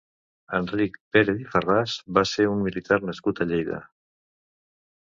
Enric 0.59 0.95
Pérez 1.17 1.43
i 1.43 1.45
Farràs 1.51 1.99
va 2.19 2.25
ser 2.33 2.49
un 2.55 2.65
militar 2.71 3.01
nascut 3.07 3.47
a 3.47 3.51
Lleida. 3.53 3.83